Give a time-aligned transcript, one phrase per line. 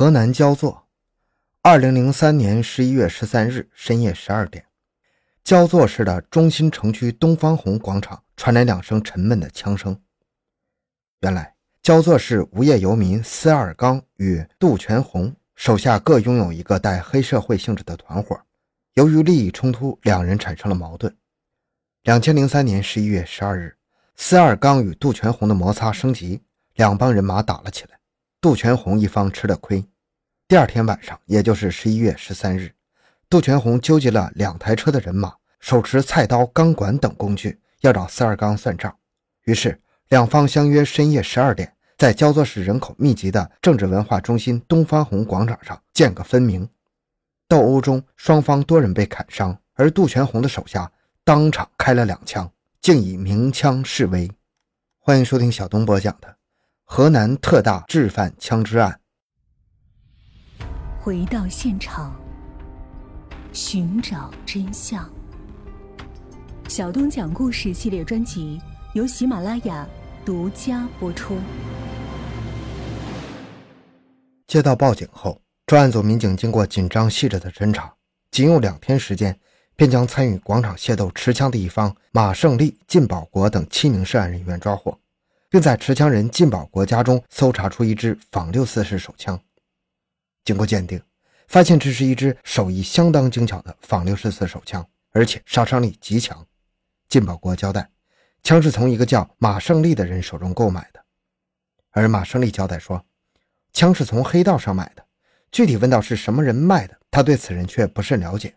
[0.00, 0.88] 河南焦作，
[1.60, 4.64] 二零零三年十一月十三日深夜十二点，
[5.44, 10.00] 焦作市的中心城区东方红广场传来两声沉闷的枪声。
[11.20, 18.40] 原来，焦作市无业游民司二刚与杜全红手下各拥有一个带黑社会性质的团伙，
[18.94, 21.14] 由于利益冲突，两人产生了矛盾。
[22.04, 23.76] 两千零三年十一月十二日，
[24.16, 26.40] 司二刚与杜全红的摩擦升级，
[26.72, 27.99] 两帮人马打了起来。
[28.42, 29.84] 杜全红一方吃了亏。
[30.48, 32.72] 第二天晚上，也就是十一月十三日，
[33.28, 38.96] 杜全红纠集了两台车的人马，手持菜刀、钢管等工具，要找四二刚算账。
[39.44, 46.66] 于是，两方相约深夜十二点，在焦作市人口密集的政治文化中心东方红广场上见个分明。
[47.46, 50.90] 斗殴中，双方多人被砍伤，而杜全红的手下
[51.24, 52.50] 当场开了两枪，
[52.80, 54.30] 竟以鸣枪示威。
[54.98, 56.39] 欢迎收听小东播讲的。
[56.92, 58.98] 河南特大制贩枪支案，
[60.98, 62.12] 回到现场，
[63.52, 65.08] 寻找真相。
[66.66, 68.60] 小东讲故事系列专辑
[68.94, 69.86] 由喜马拉雅
[70.24, 71.38] 独家播出。
[74.48, 77.94] 接到报警后，专案组民警经过紧张细致的侦查，
[78.32, 79.38] 仅用两天时间，
[79.76, 84.98] 便将参与广场械斗持枪的一方马胜利、靳保国等七名涉案人员抓获。
[85.50, 89.38] 并在持枪人靳保国家中搜查出一支仿六四式手枪，
[90.44, 91.02] 经过鉴定，
[91.48, 96.46] 发现这是一支手艺相当精巧的仿六四式手枪，而且杀伤力极强。
[97.08, 97.90] 靳保国交代，
[98.44, 101.04] 枪是从一个叫马胜利的人手中购买的，
[101.90, 103.04] 而马胜利交代说，
[103.72, 105.04] 枪是从黑道上买的，
[105.50, 108.54] 具体问到是什么人卖的，他对此人却不甚了解。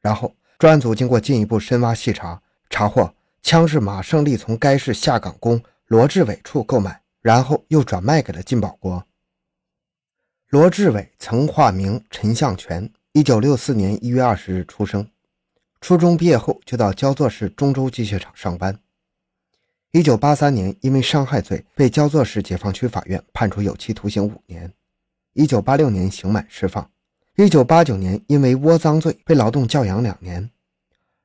[0.00, 5.62] 然后专案组经过进一步深挖细查，查获枪是马胜利从该市下岗工。
[5.88, 9.06] 罗志伟处购买，然后又转卖给了金宝国。
[10.50, 15.08] 罗志伟曾化名陈向全，一九六四年一月二十日出生。
[15.80, 18.78] 初中毕业后就到焦作市中州机械厂上班。
[19.92, 24.70] 一九八三年因为伤害罪被焦作市解放区法院判处有期徒刑五年。
[25.32, 26.90] 一九八六年刑满释放。
[27.36, 30.50] 一九八九年因为窝赃罪被劳动教养两年。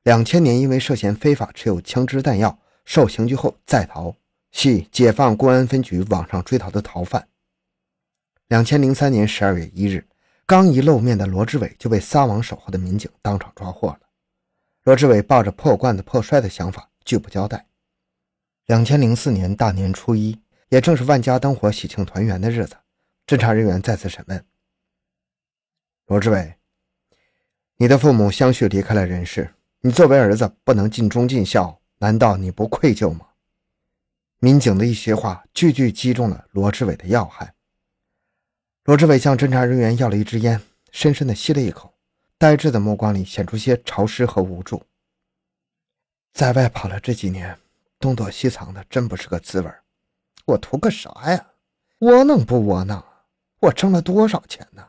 [0.04, 4.16] 两千年因为涉嫌非法持有枪支弹药受刑拘后再逃。
[4.54, 7.28] 系解放公安分局网上追逃的逃犯。
[8.46, 10.06] 两千零三年十二月一日，
[10.46, 14.00] 刚一露面的罗志伟就被撒网守候的民警当场抓获了。
[14.84, 17.66] 罗志伟抱着破罐子破摔的想法，拒不交代。
[18.66, 22.76] 两千零四年大年初一，也正是万家灯火、喜庆团圆的日子，
[23.26, 24.42] 侦查人员再次审问
[26.06, 26.54] 罗志伟
[27.76, 33.26] ：“你的父母相续离开了人世，你作为儿子不能尽忠尽孝，难道你不愧疚吗？”
[34.44, 37.54] 民警的一些话，句句击中了罗志伟的要害。
[38.84, 40.60] 罗志伟向侦查人员要了一支烟，
[40.92, 41.94] 深深的吸了一口，
[42.36, 44.82] 呆滞的目光里显出些潮湿和无助。
[46.34, 47.58] 在外跑了这几年，
[47.98, 49.72] 东躲西藏的，真不是个滋味
[50.44, 51.52] 我图个啥呀？
[52.00, 53.02] 窝囊不窝囊？
[53.60, 54.86] 我挣了多少钱呢？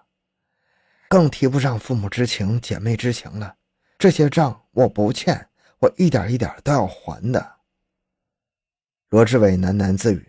[1.07, 3.55] 更提不上父母之情、姐妹之情了。
[3.97, 5.47] 这些账我不欠，
[5.79, 7.54] 我一点一点都要还的。
[9.15, 10.27] 罗志伟喃喃自语。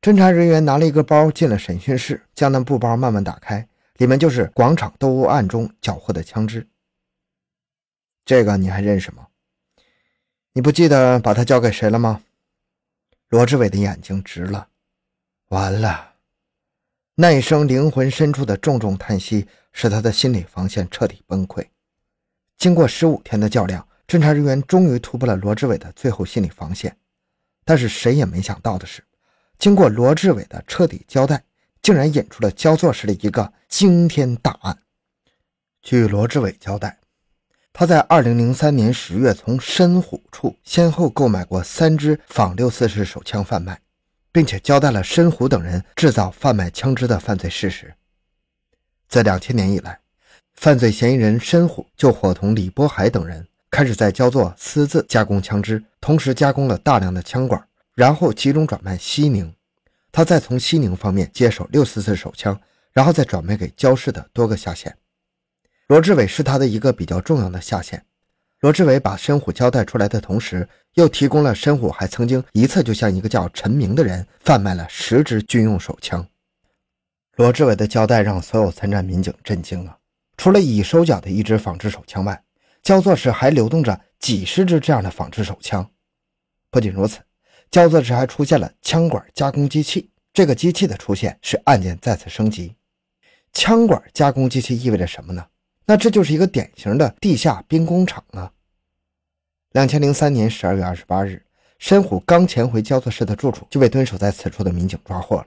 [0.00, 6.68] 侦查人员拿了一个包进了审讯室，将那布包慢慢打开，里面就是广场斗殴案中缴获的枪支。
[8.24, 9.26] 这个你还认识吗？
[10.52, 12.22] 你不记得把它交给谁了吗？
[13.28, 14.68] 罗志伟的眼睛直了。
[15.48, 16.12] 完了！
[17.16, 21.66] 那一声灵魂深处的重重叹息，使他的心理防线彻底崩溃。
[22.56, 26.96] 经过十五天的较量，侦查人员终于突破了罗志伟的最后心理防线。
[27.68, 29.04] 但是谁也没想到的是，
[29.58, 31.44] 经过罗志伟的彻底交代，
[31.82, 34.78] 竟然引出了焦作市的一个惊天大案。
[35.82, 36.98] 据罗志伟交代，
[37.74, 43.78] 他在2003年十月从申虎处先后购买过三支仿六四式手枪贩卖，
[44.32, 47.92] 并且交代了申虎等人制造贩卖枪支的犯罪事实。
[49.10, 50.00] 自2000年以来，
[50.54, 53.46] 犯罪嫌疑人申虎就伙同李波海等人。
[53.70, 57.62] 开始在焦作私自加工枪支，同时加工了大量的枪管，
[57.94, 59.54] 然后集中转卖西宁。
[60.10, 62.58] 他再从西宁方面接手六四四手枪，
[62.92, 64.96] 然后再转卖给焦氏的多个下线。
[65.86, 68.04] 罗志伟是他的一个比较重要的下线。
[68.60, 76.26] 罗志伟把申虎交代出来的同时，又提供了申虎还曾经一次就向一个叫陈明的人贩卖了十支军用手枪。
[77.36, 79.96] 罗志伟的交代让所有参战民警震惊了。
[80.36, 82.42] 除了已收缴的一支仿制手枪外，
[82.82, 85.90] 焦作市还流动着几十支这样的仿制手枪。
[86.70, 87.20] 不仅如此，
[87.70, 90.10] 焦作市还出现了枪管加工机器。
[90.32, 92.76] 这个机器的出现使案件再次升级。
[93.52, 95.44] 枪管加工机器意味着什么呢？
[95.86, 98.52] 那这就是一个典型的地下兵工厂啊！
[99.72, 101.44] 两千零三年十二月二十八日，
[101.78, 105.46] 申虎刚潜回焦作市的住处，就被蹲守在此处的民警抓获了。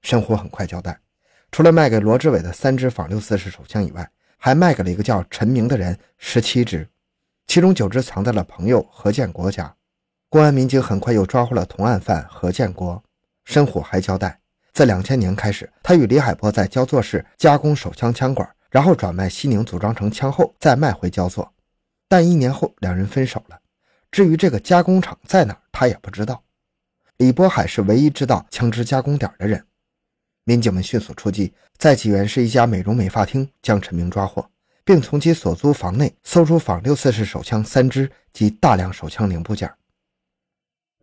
[0.00, 0.98] 申虎很快交代，
[1.52, 4.10] 除了卖给罗志伟的三支仿六四式手枪以外，
[4.44, 6.88] 还卖给了一个叫陈明的人十七支，
[7.46, 9.72] 其中九支藏在了朋友何建国家。
[10.28, 13.00] 公安民警很快又抓获了同案犯何建国。
[13.44, 14.40] 申虎还交代，
[14.72, 21.48] 在两千年开始，他与李海波在焦作市加工手枪枪管，然后转卖西宁，组装成枪后再卖回焦作。
[22.08, 23.56] 但一年后，两人分手了。
[24.10, 26.42] 至于这个加工厂在哪，他也不知道。
[27.18, 29.64] 李波海是唯一知道枪支加工点的人。
[30.44, 34.50] 民警们迅速出击，在济源市一家美容美发厅将陈明抓获，
[34.84, 39.72] 并从其所租房内搜出仿六四式手枪三支及大量手枪零部件。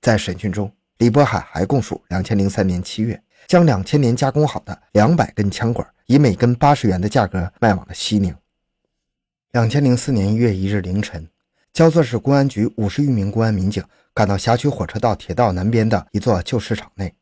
[0.02, 8.36] 在审讯中，李波海还供述，两千零三年七月，将两千年加工好的两百根枪管以每根八十元的价格卖往了西宁。
[9.52, 11.30] 两千零四年一月一日凌晨，
[11.72, 13.82] 焦作市公安局五十余名公安民警
[14.14, 17.16] 赶到辖区火车道铁道南边的一座旧市场内，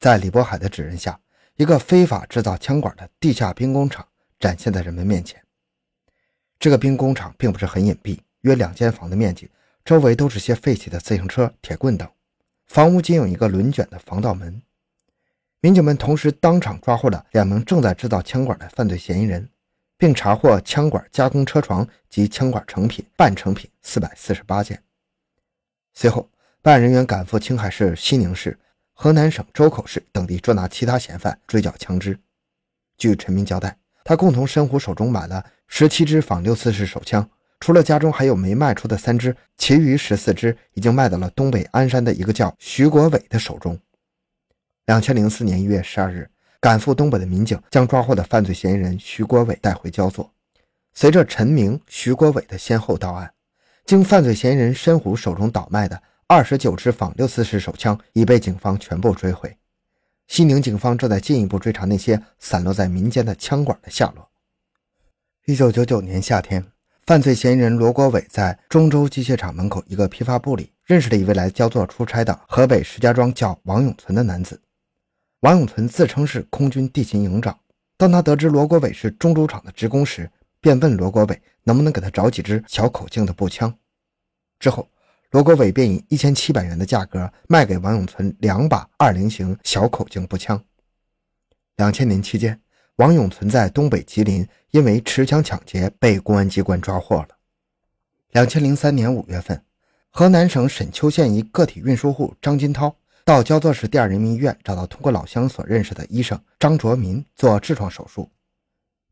[0.00, 1.18] 在李波海的指认下，
[1.56, 4.06] 一个非法制造枪管的地下兵工厂
[4.38, 5.42] 展现在人们面前。
[6.58, 9.50] 这个兵工厂并不是很隐蔽，约两间房的面积，
[9.84, 12.08] 周围都是些废弃的自行车、铁棍等。
[12.66, 14.62] 房屋仅有一个轮卷的防盗门。
[15.60, 19.48] 民警们同时当场抓获了两名正在制造枪管的犯罪嫌疑人。
[19.98, 24.82] 并查获枪管加工车床及枪管成品、半成品四百四十八件。
[25.94, 26.28] 随后，
[26.60, 28.58] 办案人员赶赴青海市西宁市、
[28.98, 32.18] 河南省周口市等地捉拿其他嫌犯，追缴枪支。
[32.96, 37.28] 据陈明交代，他共同申虎手中买了十七支仿六四式手枪，
[37.60, 43.78] 除了家中还有没卖出的三支，其余十四支已经卖到了东北鞍山的一个叫徐国伟的手中。
[44.86, 46.30] 两千零四年一月十二日。
[46.58, 50.32] 赶赴东北的民警将抓获的犯罪嫌疑人徐国伟带回焦作。
[50.94, 53.30] 随着陈明、徐国伟的先后到案，
[53.84, 59.56] 经犯罪嫌疑人申虎手中倒卖的二十九支仿六四式手枪已被警方全部追回。
[60.26, 64.28] 西宁警方正在进一步追查那些散落在民间的枪管的下落。
[65.44, 66.66] 一九九九年夏天，
[67.06, 74.60] 犯罪嫌疑人罗国伟在中州机械厂门口一个批发部里认识了一位来焦作出差的河北石家庄叫王永存的男子。
[75.40, 77.56] 王永存自称是空军地勤营长。
[77.96, 80.28] 当他得知罗国伟是中州厂的职工时，
[80.60, 83.72] 便问罗国伟能不能给他找几支小口径的步枪。
[84.58, 84.88] 之后，
[85.30, 90.62] 罗国伟便以一千七百元的价格卖给王永存两把二零型小口径步枪。
[91.76, 92.60] 两千年期间，
[92.96, 97.28] 王永存在东北吉林因为持枪抢劫被公安机关抓获了。
[98.30, 99.62] 两千零三年五月份，
[100.10, 102.96] 河南省沈丘县一个体运输户张金涛。
[103.24, 108.30] 到焦作市第二人民医院，找到通过老乡所认识的医生张卓民做痔疮手术。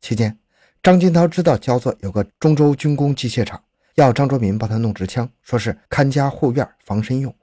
[0.01, 0.39] 期间，
[0.81, 3.61] 张金涛知道焦作有个中州军工机械厂，
[3.95, 7.35] 要张卓民帮他弄支枪，说是看家护院防身用。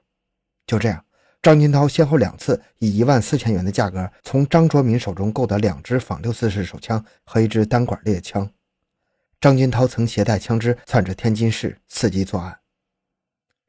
[0.66, 1.04] 就这样，
[1.40, 8.50] 张金涛先后两次以一万四千元的价格从张卓民手中购得两支仿六四式手枪和一支单管猎枪。
[9.40, 12.58] 张金涛曾携带枪支窜至天津市伺机作案。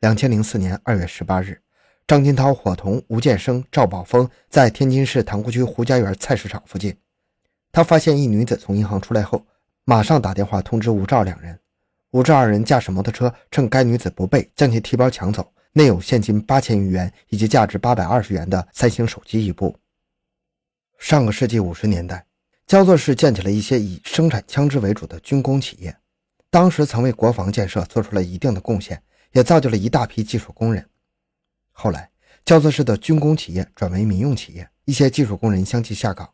[0.02, 1.62] 两千零四年二月十八日。
[2.06, 6.98] 张金涛伙同吴建生、赵宝峰在天津市塘沽区胡家园菜市场附近，
[7.72, 9.48] 他发现一女子从银行出来后，
[9.86, 11.58] 马上打电话通知吴赵两人。
[12.14, 19.76] 吴赵二人驾驶摩托车，趁该女子不备，将其提包抢走，内有现金八千余元以及价值八百二十元的三星手机一部。
[21.00, 22.24] 上个世纪五十年代，
[22.68, 25.98] 焦作市建起了一些以生产枪支为主的军工企业，
[26.52, 29.02] 当时曾为国防建设做出了一定的贡献，
[29.32, 30.88] 也造就了一大批技术工人。
[31.72, 32.12] 后来，
[32.46, 36.30] 焦作市的军工企业转为民用企业，一些技术工人相继下岗。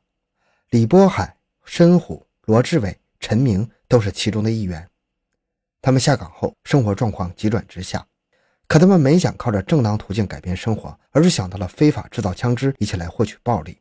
[0.71, 4.85] 李波海、申虎、罗志伟、陈明都是其中的一员。
[5.81, 8.05] 他们下岗后，生活状况急转直下。
[8.67, 13.79] 可他们没想靠着正当途径改变生活，而是想到了非法制造枪支，一起来获取暴利。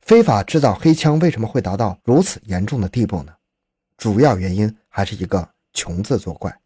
[0.00, 3.34] 非法制造黑枪为什么会达到如此严重的地步呢？
[3.96, 6.60] 主要原因还是一个“穷”字作怪。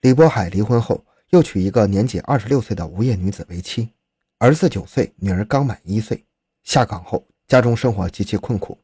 [0.00, 1.04] 李波海离婚后。
[1.30, 3.92] 又娶一个年仅二十六岁的无业女子为妻，
[4.38, 6.24] 儿子九岁，女儿刚满一岁。
[6.62, 8.78] 下岗后，家中生活极其困苦。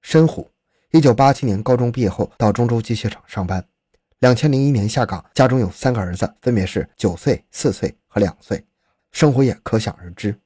[0.00, 0.48] 申虎，
[0.92, 3.64] 一九八七年高中毕业后到中州机械厂上班，
[4.20, 8.64] 两千零一年下岗，家中有三个儿子，分别是九岁、四岁和两岁，
[9.10, 10.38] 生活也可想而知。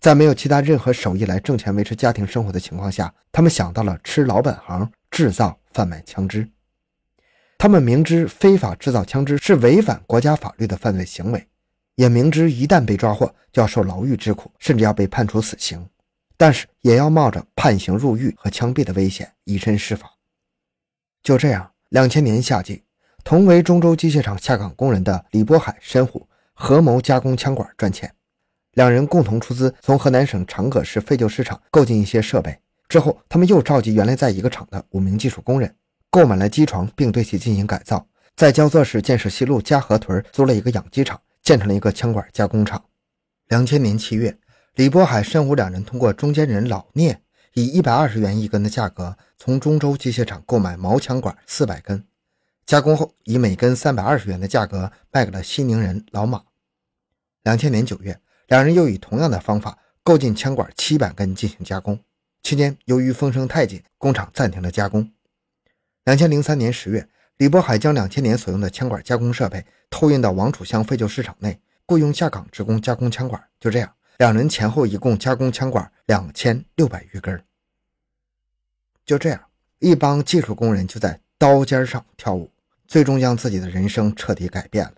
[0.00, 6.48] 在没有其他任何手艺来挣钱维持家庭生活的情况下，他们想到了吃老本行，制造贩卖枪支。
[7.58, 11.46] 他们明知非法制造枪支是违反国家法律的犯罪行为，
[11.94, 15.88] 也明知一旦被抓获就要受牢狱之苦，甚至要被判处死刑，
[16.36, 20.12] 但是也要冒着判刑入狱和枪毙的危险，以身试法。
[21.22, 22.82] 就这样，两千年夏季，
[23.22, 28.12] 同为中州机械厂下岗工人的李波海、申虎合谋加工枪管赚钱。
[28.72, 32.58] 两人共同出资，从河南省长葛市废旧市场购进一些设备。
[32.88, 35.74] 之后，他们又召集原来在一个厂的五名技术工人，
[36.10, 38.06] 购买了机床，并对其进行改造。
[38.34, 42.82] 在焦作市建设西路嘉河屯租了一个养鸡场，建成了一个枪管加工厂。
[43.48, 44.36] 两千年七月，
[44.74, 47.20] 李波海、申武两人通过中间人老聂，
[47.52, 52.06] 以一百二十元一根的价格，从中州机械厂购买毛枪管四百根，
[52.64, 56.44] 加工后以每根三百二十元的价格卖给了西宁人老马。
[57.42, 62.00] 两千年九月，两人又以同样的方法购进枪管七百根进行加工。
[62.42, 65.12] 期间，由于风声太紧，工厂暂停了加工。
[66.04, 73.38] 两千零三年十月，李波海将两千年所用的枪管加工设备偷运到王楚乡废旧市场内，雇佣下岗职工加工枪管。
[73.60, 77.42] 就这样，两人前后一共加工枪管两千六百余根。
[79.04, 79.40] 就这样，
[79.78, 82.50] 一帮技术工人就在刀尖上跳舞，
[82.86, 84.96] 最终将自己的人生彻底改变了。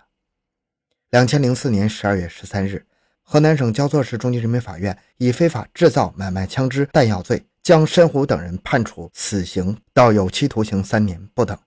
[1.10, 2.86] 两千零四年十二月十三日。
[3.26, 11.58] 河南省焦作市中级人民法院以非法制造、买卖枪支、弹药罪，将申虎等人判处死刑到有期徒刑三年不等。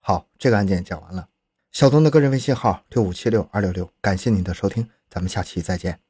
[0.00, 1.28] 好，这个案件讲完了。
[1.70, 6.05] 小东的个人微信号六五七六二六六，感谢您的收听，咱们下期再见。